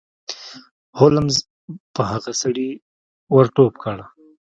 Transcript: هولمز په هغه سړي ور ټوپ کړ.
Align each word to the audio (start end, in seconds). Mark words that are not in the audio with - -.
هولمز 0.99 1.37
په 1.93 2.01
هغه 2.11 2.31
سړي 2.41 2.69
ور 3.33 3.45
ټوپ 3.55 3.73
کړ. 3.83 3.97